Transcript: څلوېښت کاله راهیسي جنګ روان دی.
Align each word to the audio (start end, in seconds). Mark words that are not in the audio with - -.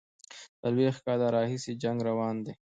څلوېښت 0.61 0.99
کاله 1.07 1.27
راهیسي 1.35 1.73
جنګ 1.83 1.97
روان 2.09 2.35
دی. 2.45 2.53